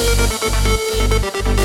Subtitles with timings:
[0.00, 1.59] フフフフ。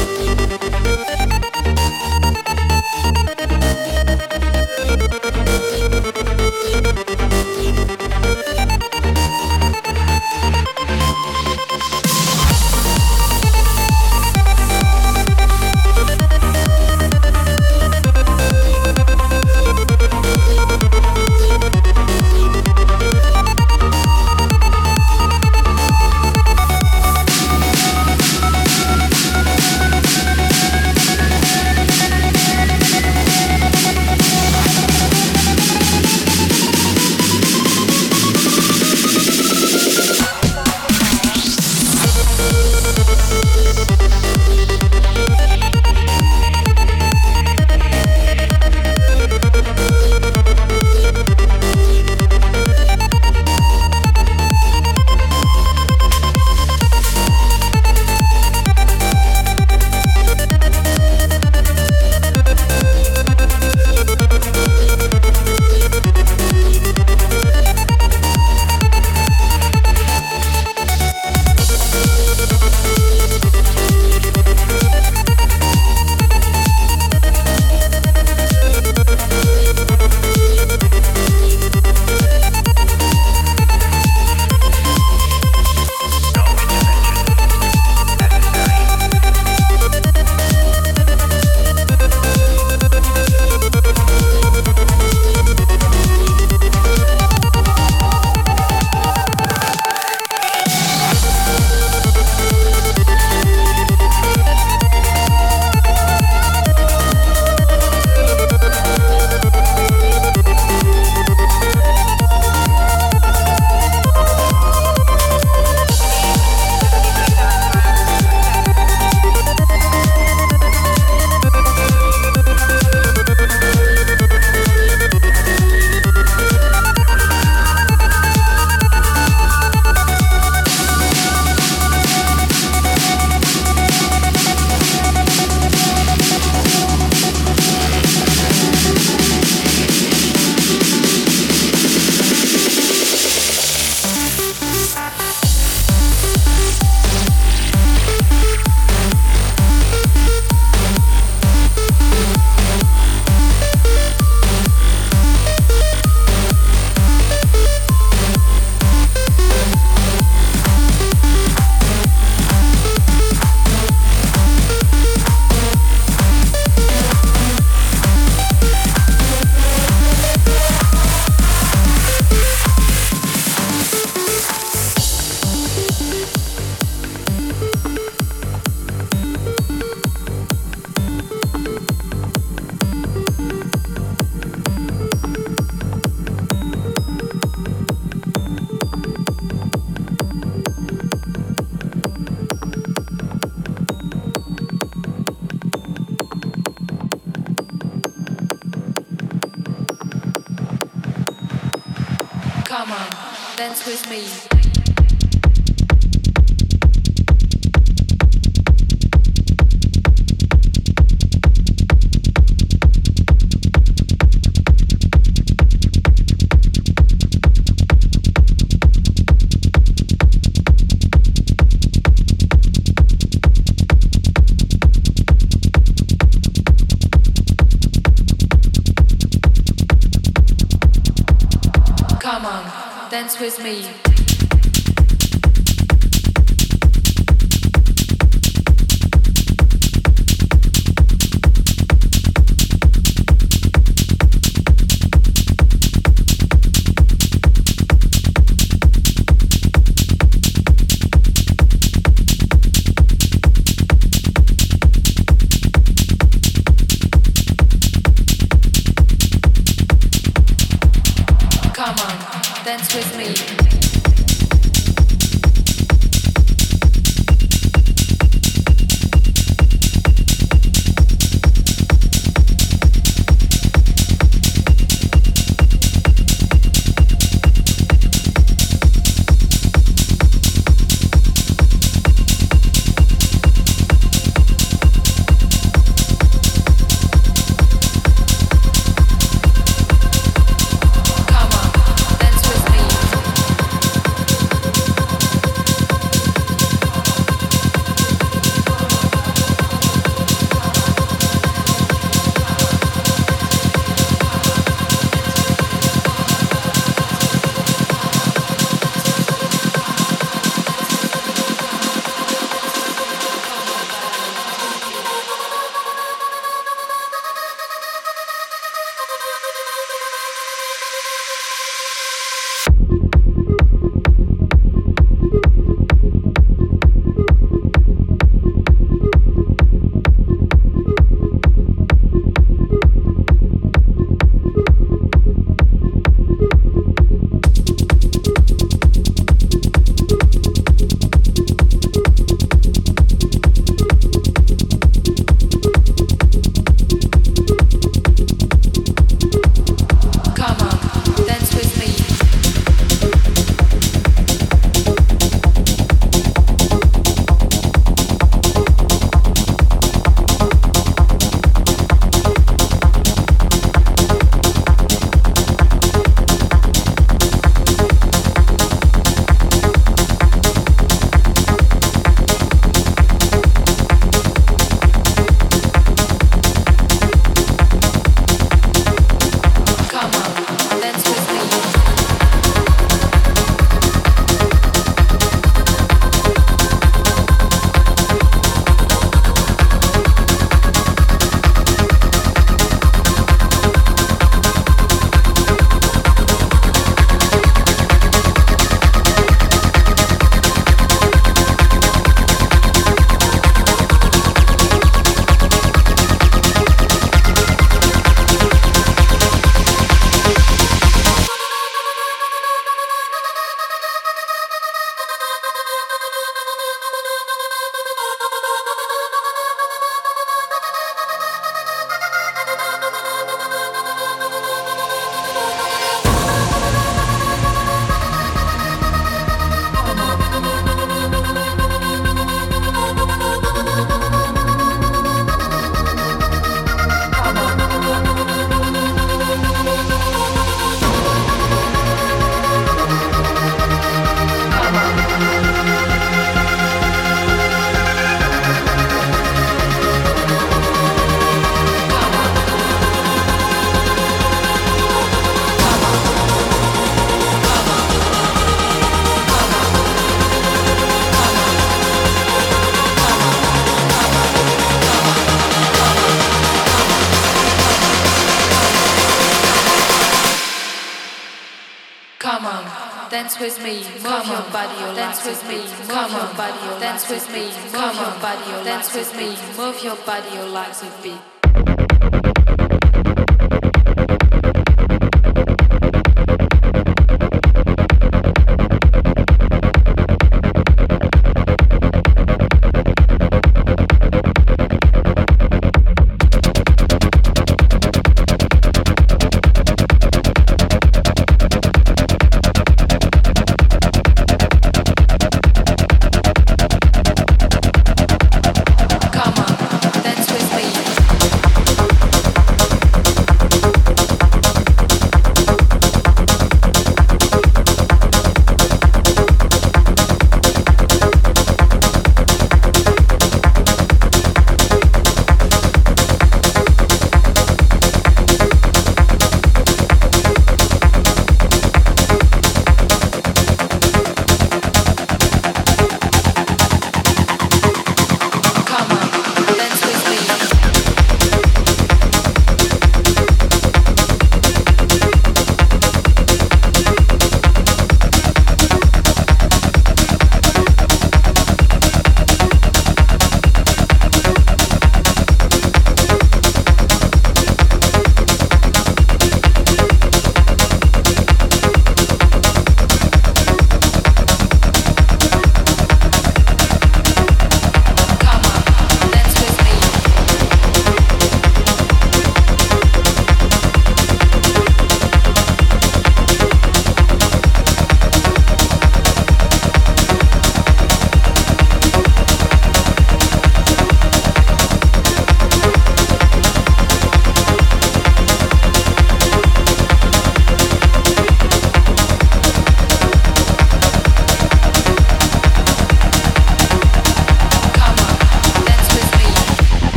[479.84, 481.15] Your body, your legs a beat.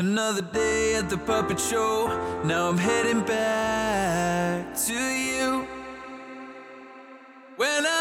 [0.00, 2.06] Another day at the puppet show.
[2.42, 5.68] Now I'm heading back to you.
[7.58, 7.99] When I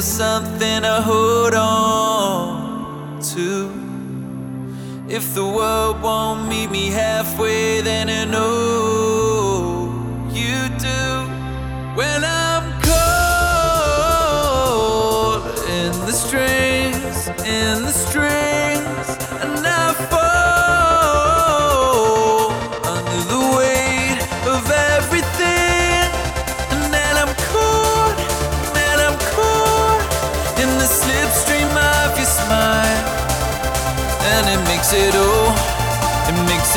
[0.00, 1.17] something I hope.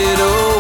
[0.04, 0.51] it all.